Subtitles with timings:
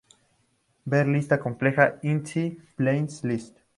[0.93, 3.57] Ver lista completa "in" The Plant List